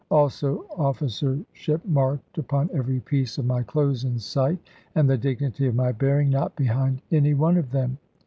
[0.09, 4.57] also officership marked upon every piece of my clothes in sight;
[4.95, 7.99] and the dignity of my bearing not behind any one of them.